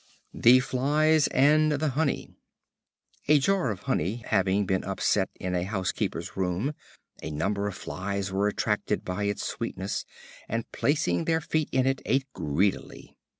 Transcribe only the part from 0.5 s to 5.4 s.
Flies and the Honey. A Jar of Honey having been upset